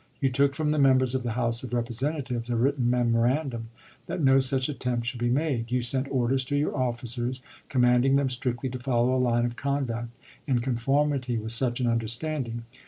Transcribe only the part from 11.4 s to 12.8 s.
such an understanding.